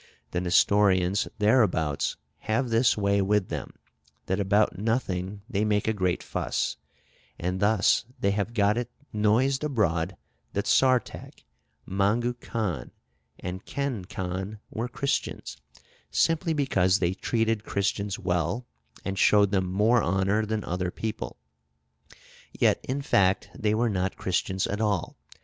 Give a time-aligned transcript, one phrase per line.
[0.31, 2.17] The Nestorians thereabouts
[2.49, 3.71] have this way with them,
[4.25, 6.77] that about nothing they make a great fuss,
[7.37, 10.17] and thus they have got it noised abroad
[10.53, 11.43] that Sartach,
[11.87, 12.89] Mangu Khan,
[13.39, 15.57] and Ken Khan were Christians,
[16.09, 18.65] simply because they treated Christians well,
[19.05, 21.37] and showed them more honor than other people.
[22.53, 25.15] Yet, in fact, they were not Christians at all.